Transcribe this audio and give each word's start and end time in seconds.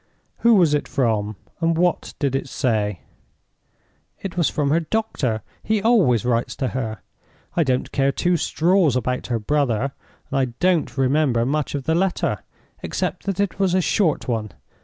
"Who 0.39 0.55
was 0.55 0.73
it 0.73 0.87
from? 0.87 1.35
and 1.59 1.77
what 1.77 2.15
did 2.17 2.35
it 2.35 2.49
say?" 2.49 3.01
"It 4.19 4.35
was 4.35 4.49
from 4.49 4.69
the 4.69 4.79
doctor—he 4.79 5.83
always 5.83 6.25
writes 6.25 6.55
to 6.55 6.69
her. 6.69 7.01
I 7.55 7.63
don't 7.63 7.91
care 7.91 8.11
two 8.11 8.35
straws 8.35 8.95
about 8.95 9.27
her 9.27 9.37
brother, 9.37 9.91
and 10.31 10.39
I 10.39 10.45
don't 10.59 10.97
remember 10.97 11.45
much 11.45 11.75
of 11.75 11.83
the 11.83 11.93
letter, 11.93 12.39
except 12.81 13.27
that 13.27 13.39
it 13.39 13.59
was 13.59 13.75
a 13.75 13.79
short 13.81 14.27
one. 14.27 14.53